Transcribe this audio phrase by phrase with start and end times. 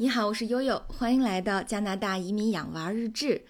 [0.00, 3.44] 你好，我是悠悠，欢迎来到加拿大移民养娃日志。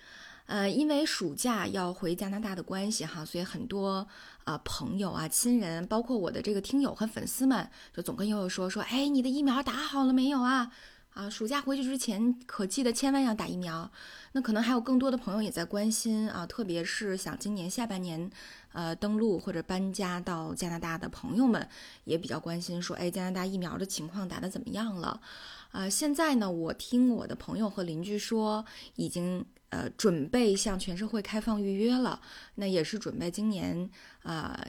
[0.47, 4.05] 呃，因为暑假要回加拿大的关系哈，所以很多
[4.43, 10.73] 啊朋友啊、亲人，包括我的这个听友和粉丝们，就总跟悠悠说说，哎，你的疫苗打好了没有啊？
[11.15, 13.89] 啊，暑假回去之前可记得千万要打疫苗。
[14.33, 18.29] 那可能还有更多的朋友也在关心啊，特别是想今年下半年
[18.73, 21.69] 呃登陆或者搬家到加拿大的朋友们，
[22.03, 25.21] 也比较关心说，哎，加拿大疫苗的情况打得怎么样了？
[25.71, 28.65] 啊，现在呢，我听我的朋友和邻居说，
[28.97, 32.21] 已经呃准备向全社会开放预约了。
[32.57, 33.89] 那也是准备今年
[34.23, 34.61] 啊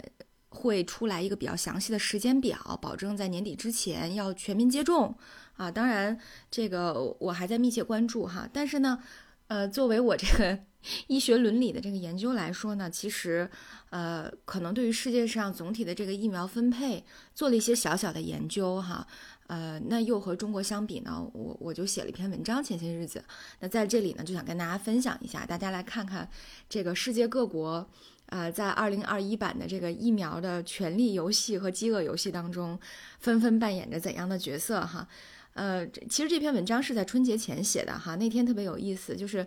[0.49, 5.17] 会出来一个比较详细的时间表，保证在年底之前要全民接种
[5.57, 5.71] 啊。
[5.71, 6.19] 当然，
[6.51, 8.47] 这个我还在密切关注哈。
[8.53, 9.01] 但是呢，
[9.47, 10.59] 呃，作为我这个
[11.07, 13.49] 医学伦理的这个研究来说呢，其实
[13.89, 19.07] 呃可能对于世界上总体的这个疫苗分配做了一些小小的研究哈。
[19.51, 21.29] 呃，那又和中国相比呢？
[21.33, 23.21] 我我就写了一篇文章，前些日子。
[23.59, 26.26] 那在这里呢，就想跟大家分享一下，大家来看看
[26.70, 27.85] 这个世界各国，
[28.27, 32.79] 呃，在二零二一版的这个疫苗的权力游戏和饥饿游戏当中，
[33.20, 35.05] 纷纷扮演着怎样的角色哈？
[35.51, 39.45] 呃，其实这篇文章是在春节前写的哈，那天特别有意思，就是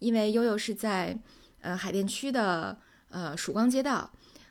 [0.00, 1.18] 因为悠悠是在
[1.62, 2.76] 呃海淀区的
[3.08, 4.10] 呃曙光街道，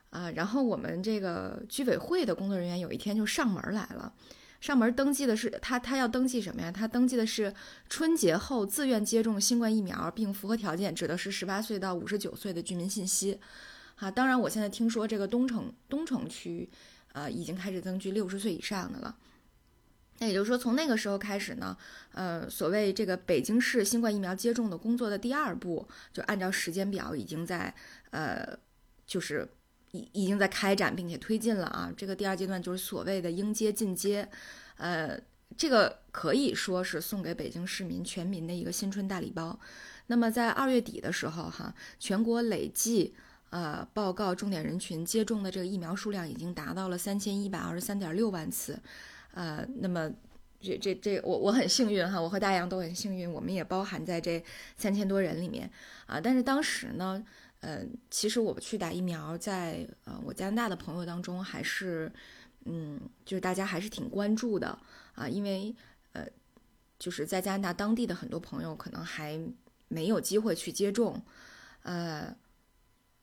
[0.09, 4.11] 啊，然后我们这个居委会的工作人员有一天就上门来了。
[4.65, 6.71] 上门登记的是他，他要登记什么呀？
[6.71, 7.53] 他登记的是
[7.87, 13.39] 春节后自愿接种新冠疫苗并符合条件，指的是十八岁到五十九岁的居民信息。
[13.95, 16.67] 哈，当然我现在听说这个东城东城区，
[17.13, 19.15] 呃，已经开始登记六十岁以上的了。
[20.17, 21.77] 那也就是说，从那个时候开始呢，
[22.13, 27.71] 呃，所谓这个北京市新冠疫苗接种的工作的第二步，就按照时间表已经在
[28.09, 28.57] 呃，
[29.05, 29.47] 就是。
[29.95, 31.93] 已已经在开展并且推进了啊！
[31.95, 34.27] 这个第二阶段就是所谓的应接尽接，
[34.77, 35.17] 呃，
[35.55, 39.57] 这个可以说是送给北京市民全民的一个新春大礼包。
[40.07, 43.15] 那么在二月底的时候，哈，全国累计
[43.51, 48.77] 呃报告重点人群接种的这个疫苗数量已经达到了三千一百二十三点六万次，
[49.33, 50.11] 呃，那么
[50.59, 54.43] 这这这我我很幸运哈，我和大洋都很幸运，我们也包含在这
[54.75, 55.71] 三千多人里面
[56.05, 56.19] 啊。
[56.19, 57.23] 但是当时呢。
[57.67, 62.11] 嗯，其实我去打疫苗，在呃我加拿大的朋友当中，还是
[62.65, 64.77] 嗯，就是大家还是挺关注的
[65.15, 65.75] 啊，因为
[66.13, 66.27] 呃，
[66.99, 69.39] 就是在加拿大当地的很多朋友可能还
[69.87, 71.19] 没有机会去接种，
[71.81, 72.35] 呃，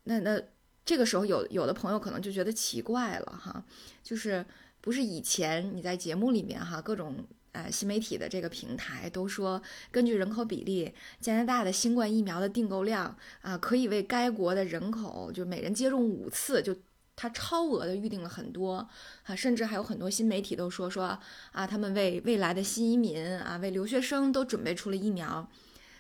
[0.03, 0.42] 那那
[0.84, 3.64] 这个时候有有的朋友可能就觉得奇怪了哈，
[4.03, 4.44] 就是
[4.80, 7.24] 不是以前你在节目里面哈各种。
[7.52, 16.74] 呃，新媒体的这个平台都说，根据人口比例，加拿大的新冠疫苗的订购量啊，可以为该国的人口就每人接种五次，就
[17.14, 18.88] 它超额的预定了很多
[19.24, 21.18] 啊，甚至还有很多新媒体都说说
[21.52, 25.46] 啊，他们为未来的新移民啊，为留学生都准备出了疫苗。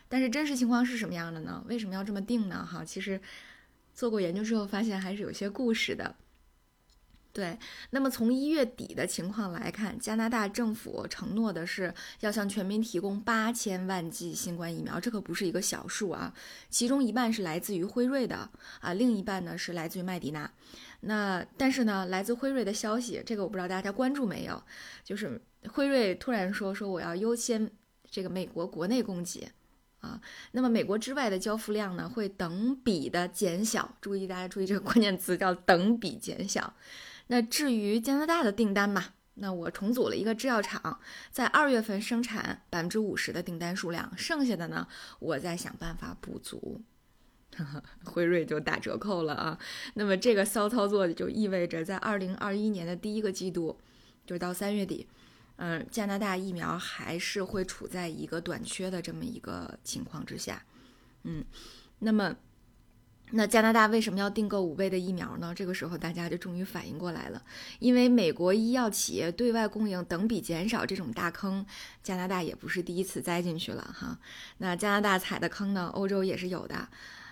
[0.08, 1.62] 但是真实情况是什么样的呢？
[1.68, 2.66] 为什么要这么定呢？
[2.66, 3.20] 哈，其实
[3.94, 6.16] 做过研究之后发现还是有些故事的。
[7.32, 7.58] 对，
[7.90, 16.34] 那么从一月底的情况来看，加拿大政府承诺的是要向全民提供八千万剂新冠疫苗，这可不是一个小数啊。
[16.68, 18.50] 其中一半是来自于辉瑞的
[18.80, 20.52] 啊，另一半呢是来自于麦迪娜。
[21.00, 24.62] 那但是呢，来自辉瑞的消息，这个我不知道大家关注没有，
[25.02, 27.70] 就是辉瑞突然说说我要优先
[28.10, 29.50] 这个美国国内供给
[30.00, 33.96] 啊，那么美国之外的交付量呢会等比的减小。
[34.02, 36.74] 注意大家注意这个关键词叫等比减小。
[37.32, 41.00] 那至于加拿大的订单嘛，那我重组了一个制药厂，
[41.30, 44.86] 在二月份生产百分之五十的订单数量，剩下的呢，
[45.18, 46.82] 我再想办法补足。
[48.04, 49.58] 辉瑞就打折扣了啊。
[49.94, 53.78] 那么这个骚操作就意味着，在二零二一年的第一个季度，
[54.26, 55.08] 就是到三月底，
[55.56, 60.62] 嗯，加拿大疫苗还是会处在一个短缺的这么一个情况之下。
[61.22, 61.42] 嗯，
[62.00, 62.36] 那么。
[63.34, 65.54] 那加拿大为什么要订购五倍的疫苗呢？
[65.56, 67.42] 这个时候大家就终于反应过来了，
[67.78, 71.64] 因为美国医药企业对外供应等比减少这种大坑，
[72.02, 74.18] 加拿大也不是第一次栽进去了哈。
[74.58, 76.86] 那加拿大踩的坑呢，欧洲也是有的，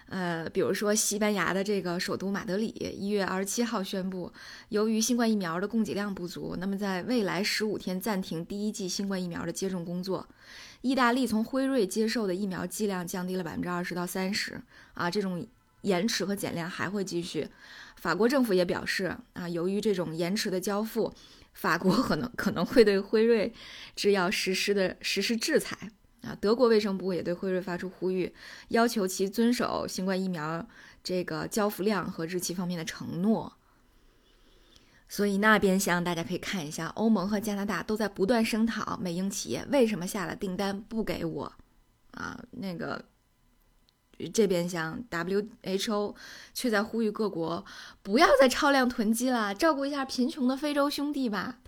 [0.08, 4.32] 呃，比如说西班牙的这个首都马德里，一月二十七号宣布，
[4.70, 10.26] 由于新冠疫苗的供给量不足，那么在未来十五天暂停第一剂新冠疫苗的接种工作。
[10.80, 14.58] 意大利从辉瑞接受的疫苗剂量降低了百分之二十到三十
[14.94, 15.46] 啊，这种。
[15.82, 17.48] 延迟和减量还会继续。
[17.96, 21.12] 法国政府也表示啊，由于这种延迟的交付，
[21.52, 23.52] 法国可能可能会对辉瑞
[23.94, 25.76] 制药实施的实施制裁
[26.22, 26.34] 啊。
[26.40, 28.32] 德国卫生部也对辉瑞发出呼吁，
[28.68, 30.66] 要求其遵守新冠疫苗
[31.04, 33.52] 这个交付量和日期方面的承诺。
[35.06, 41.52] 所以那边厢大家可以看一下，欧盟和加拿大都在不断声讨美英企业为什么下了订单不给我
[42.12, 42.40] 啊？
[42.52, 43.04] 那个
[44.28, 46.14] 这边厢 WHO
[46.52, 47.64] 却在呼吁各国
[48.02, 51.58] 不要再超量囤积了，照顾一下贫穷的非洲兄弟吧。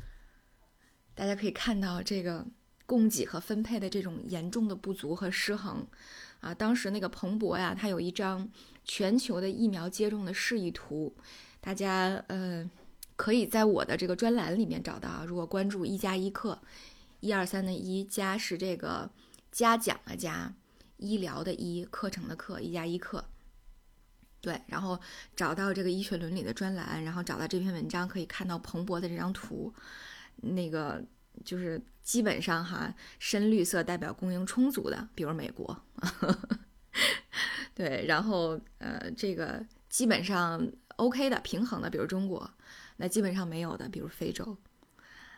[1.15, 2.47] 大家可以看到这个
[2.87, 5.87] 供给和分配的这种严重的不足和失衡
[6.41, 6.55] 啊！
[6.55, 8.49] 当时那个彭博呀，他有一张
[8.85, 11.15] 全球的疫苗接种的示意图，
[11.61, 12.71] 大家呃。
[13.15, 15.25] 可以在我的这个专栏里面找到啊。
[15.25, 16.59] 如果关注“一加一课”，
[17.21, 19.09] 一二三的“一加”是这个
[19.53, 20.53] 嘉奖的“嘉”，
[21.03, 23.25] 医疗的“医”，课程的“课”，一加一课。
[24.41, 24.99] 对，然后
[25.37, 29.73] 找到这个医学伦理的专栏，然后找到这篇文章，可以看到彭博的这张图。
[30.37, 31.01] 那个
[31.45, 35.81] 就是基本上哈，深绿色代表供应充足的，比如美国。
[37.75, 40.67] 对，然后呃，这个基本上
[40.97, 42.51] OK 的，平衡的，比如中国。
[42.97, 44.57] 那基本上没有的，比如非洲，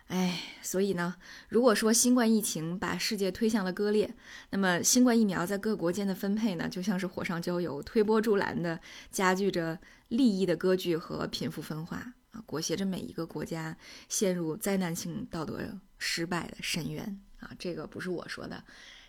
[0.07, 1.15] 哎，所以呢，
[1.49, 4.13] 如果说新冠疫情把世界推向了割裂，
[4.51, 8.79] 那么新冠疫苗在各国间的分配呢，就像是火上浇油，推波助澜的
[9.11, 9.79] 加剧着
[10.09, 11.97] 利益的割据和贫富分化
[12.31, 13.75] 啊，裹挟着每一个国家
[14.07, 15.59] 陷入灾难性道德
[15.97, 17.49] 失败的深渊啊！
[17.57, 18.63] 这个不是我说的，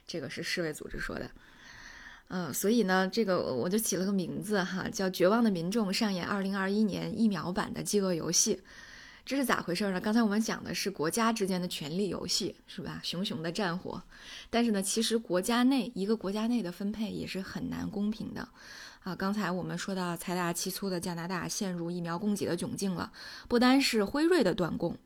[0.06, 1.30] 这个是世卫组织说的。
[2.28, 8.56] 嗯，所以呢，这个我就起了个名字哈，叫《绝望的民众上演2021年疫苗版的饥饿游戏》，
[9.26, 10.00] 这是咋回事呢？
[10.00, 13.00] 刚才我们讲的是国家之间的权力游戏，是吧？
[13.02, 14.00] 熊熊的战火，
[14.50, 18.48] 但是呢，其实国家内一个国家内的分配也是很难公平的
[19.02, 19.16] 啊。
[19.16, 23.10] 刚才我们说到财大气粗的加拿大陷入疫苗供给的窘境了，
[23.48, 24.96] 不单是辉瑞的断供，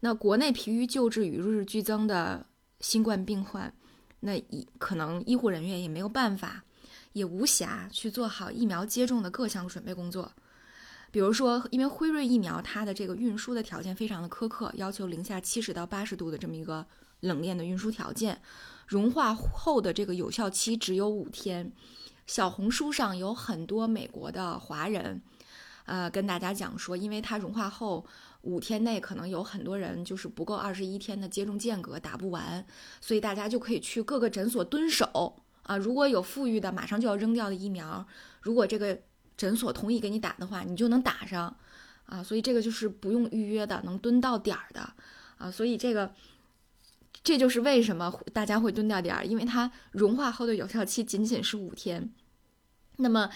[0.00, 2.44] 那国内疲于救治与日俱增的
[2.80, 3.72] 新冠病患。
[4.18, 6.64] 那医可能医护人员也没有办法，
[7.12, 10.32] 也无暇去做好疫苗接种的各项准备工作。
[11.10, 16.86] 比如说，因为辉瑞疫苗它的这个运输的条件非常的苛刻，要求零下七十到八十度的这么一个
[17.20, 18.40] 冷链的运输条件，
[18.86, 21.72] 融化后的这个有效期只有五天。
[22.26, 25.20] 小红书上有很多美国的华人，
[25.84, 28.06] 呃，跟大家讲说，因为它融化后。
[28.42, 32.66] 五天内可能有很多人就是不够二十一天的接种间隔打不完，
[32.98, 35.76] 所以大家就可以去各个诊所蹲守啊。
[35.76, 38.06] 如果有富裕的马上就要扔掉的疫苗，
[38.40, 38.98] 如果这个
[39.40, 41.56] 诊所同意给你打的话，你就能打上
[42.04, 42.22] 啊。
[42.22, 44.92] 所以这个就是不用预约的，能蹲到点儿的
[45.38, 45.50] 啊。
[45.50, 46.12] 所以这个
[47.24, 52.12] 这就是为什么大家会蹲到点儿，因为它融化后的有效期仅仅是五天。
[52.96, 53.30] 那么。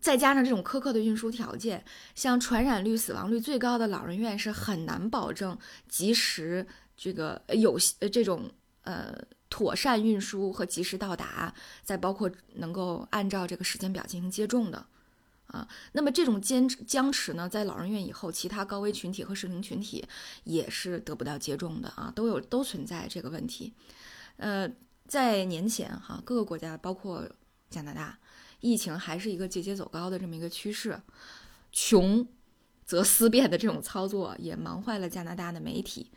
[0.00, 1.82] 再加上这种苛刻的运输条件，
[2.14, 5.56] 像传染率、死亡率最高的老人院是很难保证
[5.88, 8.50] 及时这个有呃这种
[8.82, 9.16] 呃
[9.48, 14.84] 妥善运输和及时到达，再包括能够按照这个时间表进行接种的
[15.54, 15.68] 啊。
[15.92, 20.04] 那么这种坚僵持呢，在老人院以后，其他高危群体和适龄群体
[20.44, 23.72] 也是得不到接种的啊，都有都存在这个问题。
[24.36, 24.68] 呃，
[25.06, 27.28] 在年前哈，各个国家包括
[27.70, 28.18] 加拿大。
[28.60, 30.98] 疫情还是一个节节走高的这么一个趋势，
[31.70, 32.26] 穷
[32.86, 36.10] 则思变的这种操作也忙坏了加拿大的媒体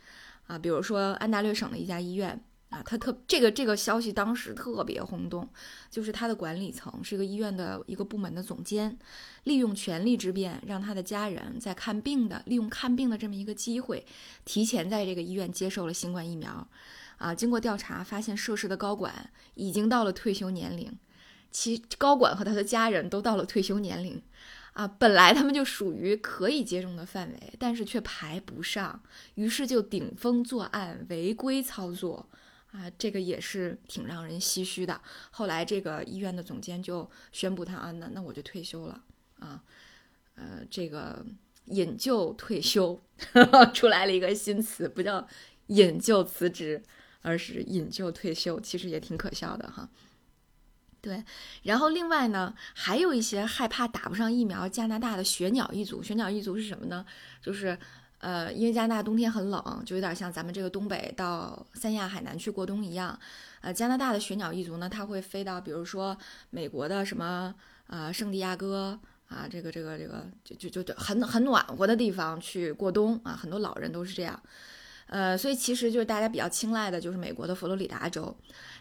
[0.46, 5.48] 啊，比如说安大略省的一家医院啊，他特这个这个消息当时特别轰动，
[5.90, 8.98] 就是他的管理层是一个医院的一个部门的总监，
[9.44, 14.04] 利用权力之便，让他的家人在看病的利用看病的这么一个机会，
[14.44, 16.68] 提前在这个医院接受了新冠疫苗
[17.16, 20.96] 啊，经过调查发现涉事的高管已经到了退休年龄。
[21.50, 24.22] 其高管和他的家人都到了退休年龄，
[24.74, 29.00] 啊，本来他们就属于可以接种的范围，但是却排不上，
[29.36, 32.28] 于是就顶风作案，违规操作，
[32.72, 35.00] 啊，这个也是挺让人唏嘘的。
[35.30, 39.02] 后来这个医院的总监就宣布他啊，那那我就退休了，
[39.38, 39.62] 啊，
[40.34, 41.24] 呃，这个
[41.66, 43.00] 引咎退休
[43.72, 45.26] 出来了一个新词，不叫
[45.68, 46.82] 引咎辞职，
[47.22, 49.88] 而是引咎退休，其实也挺可笑的哈。
[51.00, 51.24] 对，
[51.62, 56.02] 然后另外呢，还有一些害怕打不上疫苗，加拿大的雪鸟一族。
[56.02, 57.06] 雪鸟一族是什么呢？
[57.40, 57.78] 就是，
[58.18, 63.18] 呃，因为加拿大冬天很冷，就有点像咱们这个东北到三亚、海南去过冬一样。
[63.60, 66.16] 呃，加拿大的雪鸟一族呢，它会飞到比如说
[66.50, 67.54] 美国的什么
[67.86, 68.98] 啊圣地亚哥
[69.28, 74.40] 啊，这个这个这个就就就很很暖和的地方去过冬啊，很多老人都是这样。
[75.08, 78.34] 呃，所以其实就是大家比较青睐的，就是美国的佛罗里达州。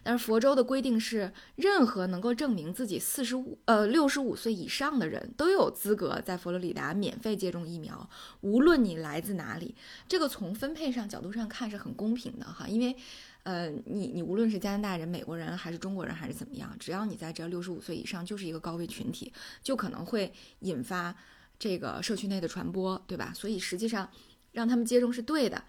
[0.03, 8.09] 但是佛州的规定是，任何能够证明自己四十五呃六十五岁以上的人都有资格在佛罗里达免费接种疫苗，
[8.41, 9.75] 无论你来自哪里。
[10.07, 12.95] 这个从分配上角度上看是很公平的哈，因为，
[13.43, 21.13] 呃，你你无论是加拿大人、美国人还是中国人还是怎么样，只要你在这六十五岁以上，就是一个高危群体，就可能会引发
[21.59, 23.33] 这个社区内的传播，对吧？
[23.33, 24.09] 所以实际上
[24.53, 25.61] 让他们接种是对的，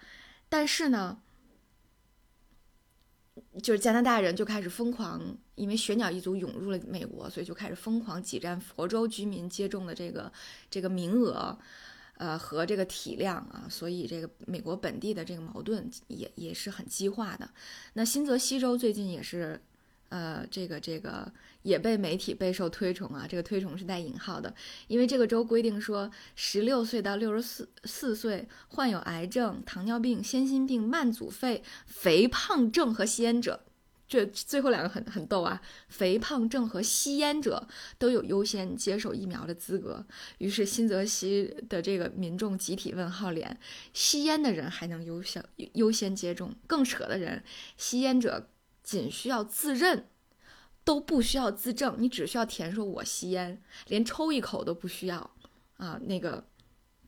[0.48, 1.20] 但是呢，
[3.62, 10.32] 就是加拿大人就开始疯狂，因为雪鸟一族涌入了美国，所以就开始疯狂挤占佛州居民接种的这个
[10.70, 11.58] 这个名额，
[12.16, 17.50] 呃和这个体量啊，所以这个美国本地的这个矛盾也也是很激化的。
[17.92, 19.60] 那新泽西州最近也是。
[20.10, 21.30] 呃，这个这个
[21.62, 24.54] 也被媒体备受推崇啊，这个推崇是带引号的，
[24.86, 33.60] 因为这个州规定说，十六岁到六十四四岁患有癌症、糖尿病、先心病、慢阻肺、肥胖症和吸烟者，
[34.08, 40.06] 这最后两个很很逗啊，肥胖症和吸烟者都有优先接受疫苗的资格。
[40.38, 43.60] 于是新泽西的这个民众集体问号脸，
[43.92, 46.54] 吸烟的人还能优先优先接种？
[46.66, 47.44] 更扯的人，
[47.76, 48.48] 吸烟者。
[48.88, 50.08] 仅需要自认，
[50.82, 55.30] 都不需要自证，你只需要填说“我吸烟”，连抽一口都不需要
[55.76, 56.42] 啊，那个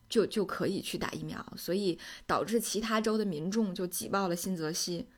[0.07, 5.09] 就就可以去打疫苗，所以导致其他州的民众就挤爆了新泽西。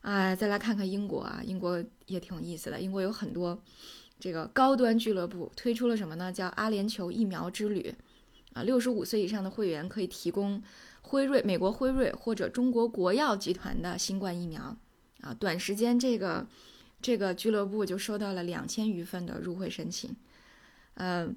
[0.00, 3.62] 哎，再来看看英国啊，英国也挺有意思的，英国有很多
[4.18, 6.32] 这个高端俱乐部推出了什么呢？
[6.32, 7.94] 叫阿联酋疫苗之旅
[8.54, 10.62] 啊，六十五岁以上的会员可以提供
[11.02, 14.74] 辉瑞、美国辉瑞或者中国国药集团的新冠疫苗。
[15.22, 16.46] 啊，短时间这个
[17.02, 20.14] 这个俱乐部就收到了两千余份的入会申请，
[20.94, 21.36] 嗯，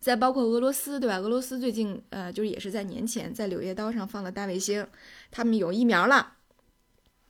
[0.00, 1.18] 再包括俄罗斯，对吧？
[1.18, 4.86] 俄罗斯最近呃，就是也是在年前在《柳叶刀》上放了大卫星，
[5.30, 6.34] 他们有疫苗了。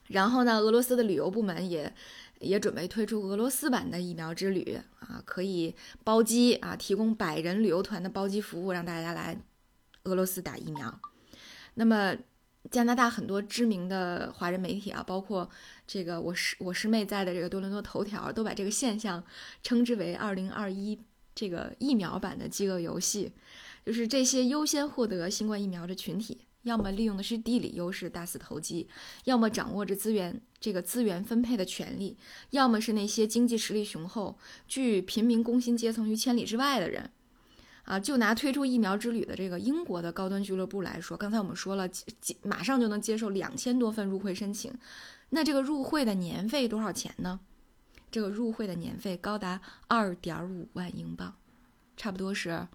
[0.09, 1.93] 然后呢，俄罗斯的旅游部门也
[2.41, 9.39] 也准备推出俄罗斯版的疫苗之旅啊，可以包机啊，提供百人旅游团的包机服务，让大家来
[10.05, 11.01] 俄罗斯打疫苗。
[11.75, 12.17] 那么。
[12.71, 15.49] 加拿大很多知名的华人媒体啊，包括
[15.87, 19.23] 这个我师我师妹在的这个多伦多头条，都把这个现象
[19.63, 20.99] 称之为“二零二一
[21.35, 23.33] 这个疫苗版的饥饿游戏”，
[23.85, 28.89] 就是这些优先获得新冠疫苗的群体，要么利用的是地理优势大肆投机，
[29.25, 32.17] 要么掌握着资源这个资源分配的权利，
[32.51, 34.39] 要么是那些经济实力雄厚、
[34.69, 37.11] 拒平民工薪阶层于千里之外的人。
[37.85, 41.89] 啊，就拿推出疫苗之旅的这个英国的高端俱乐部来说，刚才我们说了，
[42.43, 44.73] 马上就能接受两千多份入会申请，
[45.31, 47.41] 那这个入会的年费多少钱呢？
[48.11, 51.35] 这个入会的年费高达二点五万英镑，
[51.97, 52.69] 差不多是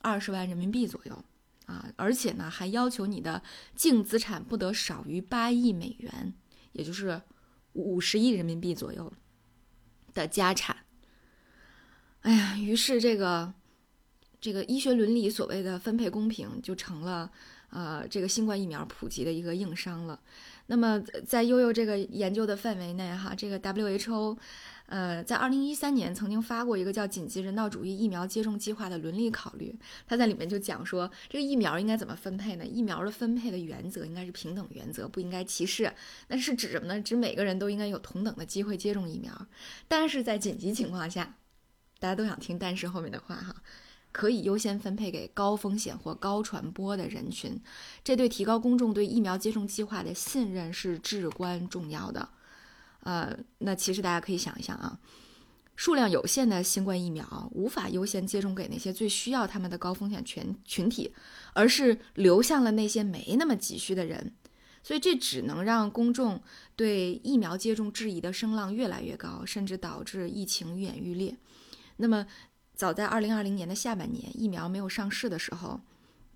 [0.00, 1.24] 二十万人民币左右
[1.66, 1.86] 啊！
[1.94, 3.40] 而且呢，还要求你的
[3.76, 6.34] 净资产不得少于八亿美元，
[6.72, 7.22] 也就是
[7.74, 9.12] 五十亿人民币左右
[10.12, 10.78] 的家产。
[12.22, 13.54] 哎呀，于是这个。
[14.44, 17.30] 这个医学伦理所谓的分配公平，就成了，
[17.70, 20.20] 呃，这个新冠疫苗普及的一个硬伤了。
[20.66, 24.36] 那么，在悠悠这个研究的范围内，哈，这个 WHO，
[24.84, 29.74] 呃，在二零一三年曾经发过一个叫《紧急人道主义疫苗接种计划的伦理考虑》，
[30.06, 32.66] 它在里面就讲说，这个疫苗应该怎么分配呢？
[32.66, 35.90] 疫苗的分配的原则应该是平等原则，不应该歧视。
[36.28, 37.00] 那是指什么呢？
[37.00, 39.46] 指每个人都应该有同等的机会接种疫苗。
[39.88, 41.36] 但是在紧急情况下，
[41.98, 43.56] 大家都想听但是后面的话哈。
[44.14, 47.60] 可以优先分配给高风险或高传播的人群，
[48.04, 52.28] 这对提高公众对疫苗接种计划的信任是至关重要的。
[53.00, 55.00] 呃，那其实大家可以想一想啊，
[55.74, 61.12] 数量有限的新冠疫苗无法优先接种给那些最需要他们的高风险群群体，
[61.52, 64.32] 而是流向了那些没那么急需的人，
[64.84, 66.40] 所以这只能让公众
[66.76, 71.36] 对疫苗接种质疑的声浪越来越高，甚至导致疫情愈演愈烈。
[71.96, 72.28] 那么。
[72.74, 75.80] 早在二零二零年的下半年，疫苗没有上市的时候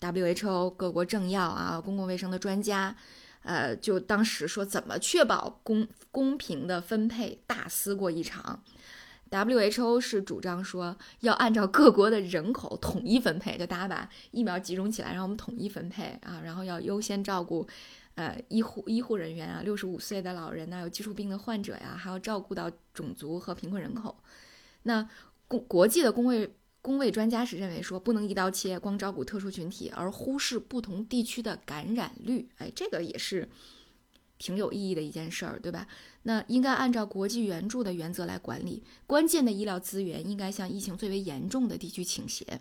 [0.00, 2.94] ，WHO 各国政要啊、公共卫生的专家，
[3.42, 8.62] 呃，就当时说怎么确保公公平的分配，大撕过一场。
[9.30, 17.66] WHO 是主张说要按照各国的人口统一分配，就大家把疫苗集中起来，让我们统一分配啊，然后要优先照顾，
[18.14, 24.16] 呃，医护医护人员啊，六十五岁的老人呐，有基础病的患者呀，还要照顾到种族和贫困人口，
[24.84, 25.08] 那。
[25.48, 32.48] 国国际的工位工位专家是认为说，不能一刀切，光照顾特殊群体，而忽视不同地区的感染率。
[32.58, 33.48] 哎，这个也是
[34.38, 35.88] 挺有意义的一件事儿，对吧？
[36.22, 42.60] 那应该按照国际援助的原则来管理，关键的医疗资源应该向疫情最为严重的地区倾斜。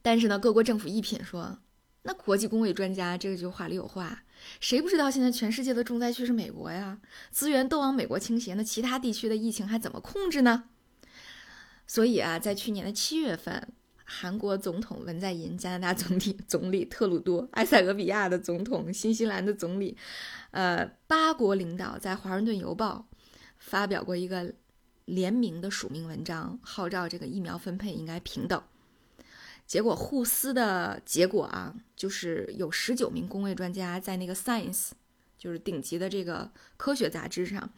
[0.00, 1.58] 但是呢，各国政府一品说，
[2.02, 4.24] 那国际工位专家这个就话里有话，
[4.58, 7.00] 谁不知道现在全世界的重灾区是美国呀？
[7.30, 10.64] 资源都往美国倾斜，那其他地区的疫情还怎么控制呢？
[11.92, 13.68] 所以啊，在去年的七月份，
[14.02, 19.94] 韩国总统文在寅、加拿大总理总理特鲁多、埃塞俄比亚的总统、新西兰的总理，
[20.52, 23.06] 呃，八国领导在《华盛顿邮报》
[23.58, 24.54] 发表过一个
[25.04, 28.62] 联名的署名文章，号召这个疫苗分配应该平等。
[29.66, 34.92] 结果互撕的结果啊，就是有十九名公卫专家在那个 Science，
[35.36, 37.70] 就是顶级的这个科学杂志上，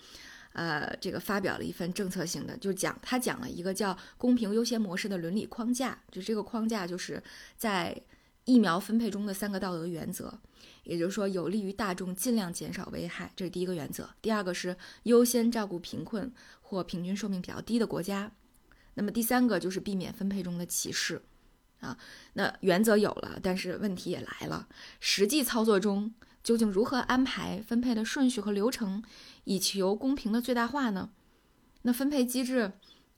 [0.55, 7.23] 呃，这个发表了一份政策性的，就讲他讲了一个叫公平优先模式的伦理框架，就这个框架就是
[7.57, 8.01] 在
[8.45, 10.33] 疫苗分配中的三个道德原则，
[10.85, 14.09] 也就是说有利于大众尽量减少危害，这是第一个原则。
[14.23, 16.33] 第二个是优先照顾贫困
[16.63, 18.31] 或平均寿命比较低的国家，
[18.95, 21.21] 那么第三个就是避免分配中的歧视。
[21.81, 21.99] 啊，
[22.33, 24.67] 那原则有了，但是问题也来了。
[25.01, 29.03] 实际操作中，究竟如何安排分配的顺序和流程，
[29.45, 31.11] 以求公平的最大化呢？
[31.83, 32.73] 那分配机制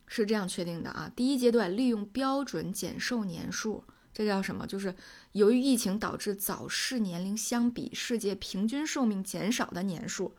[0.06, 4.64] 是这样确定的啊：第一阶段利用标准减寿年数，这叫什么？
[4.64, 4.94] 就是
[5.32, 10.36] 由于疫情导致早逝年龄相比世界平均寿命减少的年数，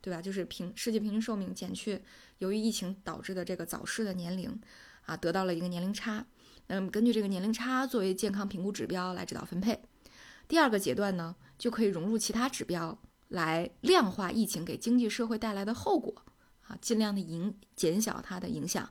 [0.00, 0.22] 对吧？
[0.22, 2.02] 就是平世界平均寿命减去
[2.38, 4.58] 由于疫情导致的这个早逝的年龄
[5.04, 6.24] 啊，得到了一个年龄差。
[6.68, 9.80] 嗯，根据这个年龄差作为健康评估指标来指导分配。
[10.46, 12.96] 第二个阶段呢，就可以融入其他指标
[13.28, 16.24] 来量化疫情给经济社会带来的后果，
[16.68, 18.88] 啊，尽量的影减小它的影响。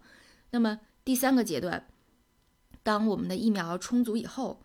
[0.52, 1.88] 那么第三个阶段，
[2.84, 4.62] 当我们的疫苗充足以后，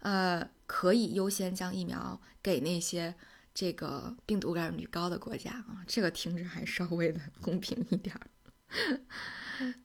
[0.00, 3.14] 呃，可以优先将疫苗给那些
[3.54, 9.00] 这个病毒感染率高的国家啊，这个听着还稍微的公平一点儿。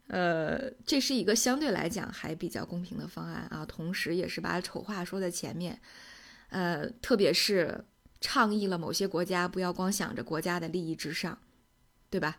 [0.08, 5.80] 呃，这是一个相对来讲还比较公平的方案啊，同时也是把丑话说在前面，
[6.50, 7.86] 呃，特别是
[8.22, 11.38] 倡议了某些国家不要光想着国家的利益至上，
[12.10, 12.38] 对吧？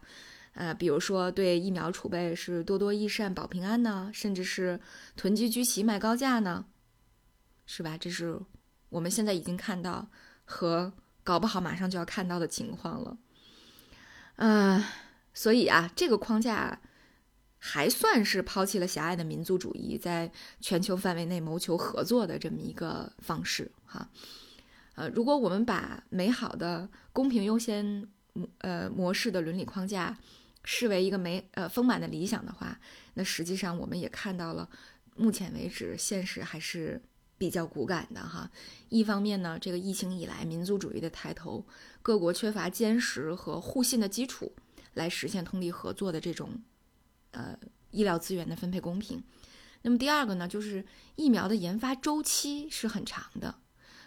[0.54, 4.80] 呃，比如说对疫苗储备是多多益善保平安呢，甚至是
[5.16, 6.66] 囤积居奇卖高价呢，
[7.66, 7.96] 是吧？
[7.96, 8.40] 这是
[8.88, 10.08] 我们现在已经看到
[10.44, 10.92] 和
[11.24, 13.18] 搞不好马上就要看到的情况了，
[14.36, 14.84] 嗯。
[15.32, 16.80] 所以啊，这个框架
[17.62, 24.08] 还算是抛弃了狭隘的民族主义，在全球范围内谋求合作的这么一个方式哈。
[24.94, 28.08] 呃，如果我们把美好的公平优先
[28.58, 30.18] 呃模式的伦理框架
[30.64, 32.80] 视为一个美呃丰满的理想的话，
[33.14, 34.66] 那实际上我们也看到了，
[35.16, 37.00] 目前为止现实还是
[37.36, 38.50] 比较骨感的哈。
[38.88, 41.66] 一方面呢，这个疫情以来民族主义的抬头，
[42.00, 44.50] 各国缺乏坚实和互信的基础。
[44.94, 46.50] 来实现通力合作的这种，
[47.32, 47.58] 呃，
[47.90, 49.23] 医疗资源的分配公平。
[49.82, 50.84] 那么第二个呢，就是
[51.16, 53.54] 疫苗的研发周期是很长的，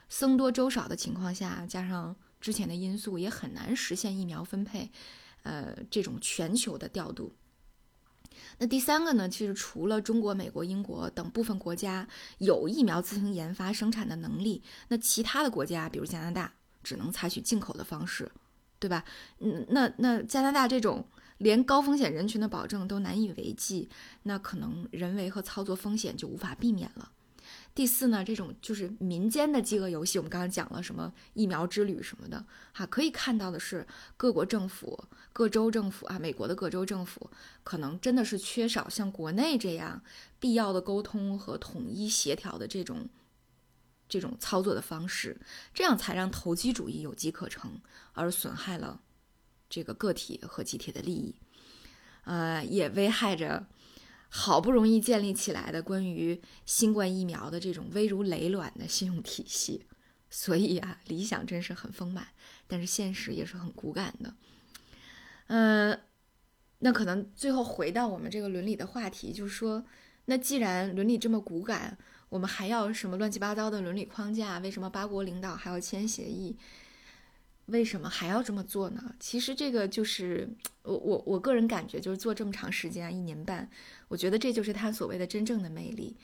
[0.07, 4.91] 僧多粥少的情况下，加上之前的因素，也很难实现疫苗分配，
[5.43, 7.33] 呃，这种全球的调度。
[8.59, 12.07] 那第三个呢，其实除了中国、美国、英国等部分国家
[12.37, 18.31] 有疫苗自行研发生产的能力，那其他的国家，比如加拿大，只能采取进口的方式。
[18.79, 19.05] 对吧？
[19.39, 21.07] 嗯，那那加拿大这种
[21.43, 23.89] 连高风险人群的保证都难以为继，
[24.23, 27.11] 那可能人为和操作风险就无法避免了。
[27.75, 37.29] 第四呢，这种就是民间的饥饿游戏，我们刚刚讲了什么疫苗之旅什么的，哈，可以看到的是各国政府、各州政府啊，美国的各州政府
[37.63, 40.01] 可能真的是缺少像国内这样
[40.39, 43.09] 必要的沟通和统一协调的这种。
[44.09, 45.41] 这种操作的方式，
[45.73, 49.01] 这样才让投机主义有机可乘，而损害了
[49.73, 51.33] 这个个体和集体的利益，
[52.25, 53.65] 呃，也危害着
[54.29, 59.87] 好不容易建立起来的关于新冠疫苗的这种危如累卵的信用体系。
[60.29, 62.27] 所以啊，理想真是很丰满，
[62.67, 64.35] 但是现实也是很骨感的。
[65.47, 65.99] 嗯，
[66.77, 69.83] 那可能最后回到我们这个伦理的话题，就是说，
[70.25, 71.97] 那既然伦理这么骨感。
[72.29, 74.57] 我们还要什么乱七八糟的伦理框架？
[74.57, 76.57] 为什么八国领导还要签协议？
[77.73, 79.15] 为什么还要这么做呢？
[79.19, 80.47] 其实这个就是
[80.83, 83.69] 我我我个人感觉，就是做这么长时间，一年半，
[84.07, 86.15] 我觉得这就是他所谓的真正的魅力。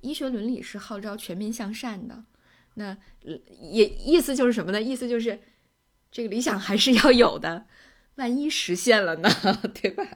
[0.00, 2.24] 医学伦理是号召全民向善的，
[2.74, 2.96] 那
[3.60, 4.80] 也意思就是什么呢？
[4.80, 5.40] 意思就是
[6.10, 7.66] 这个理想还是要有的，
[8.14, 9.28] 万一实现了呢？
[9.74, 10.06] 对吧？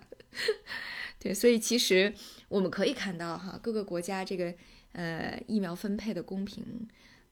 [1.21, 2.15] 对，所以其实
[2.49, 4.55] 我们可以看到哈，各个国家这个。
[4.93, 6.65] 呃，疫苗分配的公平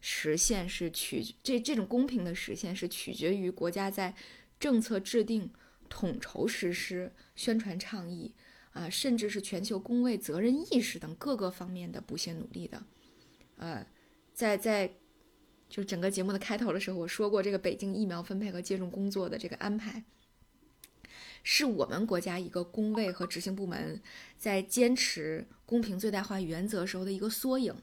[0.07, 4.15] 实现是取这这种公平的实现是取决于国家在
[4.61, 5.51] 政策制定、
[5.89, 8.35] 统筹实施、宣传倡议
[8.73, 12.85] 啊，甚至是全球公卫责任意识等各个方面的不懈努力的。
[13.57, 13.87] 呃，
[14.35, 14.93] 在在
[15.71, 20.05] 就整个节目的开头的时候，我说过这个北京疫苗分配和接种工作的这个安排。
[21.43, 24.03] 是我们国家一个工位和执行部门
[24.37, 27.75] 在坚持公平最大化原则时候的一个缩影，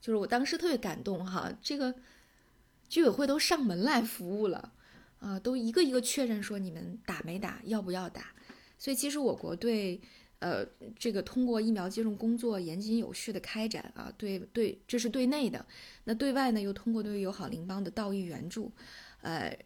[0.00, 1.94] 就是我当时特别感动哈，这个
[2.88, 4.72] 居委会都上门来服务了，
[5.18, 8.32] 啊，都一个一个确认说你们打没打，要不要打，
[8.78, 10.00] 所以其实我国对
[10.38, 10.64] 呃，
[10.96, 15.66] 这个通过疫苗接种工作严谨有序的开展啊，对对，这是对内的。
[16.04, 18.70] 那对外呢，又通过对友好邻邦的道义援助，
[19.20, 19.58] 呃，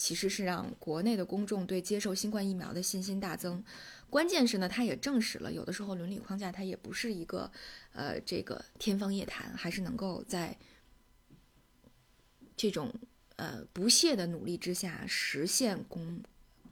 [0.00, 3.62] 其实是让国内的公众对接受新冠疫苗的信心大增。
[4.08, 7.52] 关键是呢，它也证实了，有的时候伦理框架它也不是一个，
[7.92, 10.56] 呃，这个天方夜谭，还是能够在
[12.56, 12.90] 这种
[13.36, 16.22] 呃不懈的努力之下实现公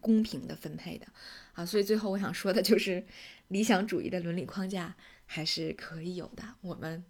[0.00, 1.06] 公平的分配的
[1.52, 1.66] 啊。
[1.66, 3.06] 所以最后我想说的就是，
[3.48, 7.04] 理想主义的伦理框架还是可以有的，我们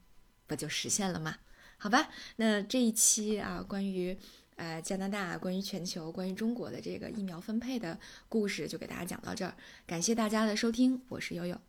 [0.48, 1.36] 不就实现了吗？
[1.76, 4.18] 好吧，那这一期啊，关于。
[4.58, 7.96] 呃，加拿大关于全球、关于中国的这个疫苗分配的
[8.28, 9.54] 故事，就给大家讲到这儿。
[9.86, 11.67] 感谢大家的收听，我是悠悠。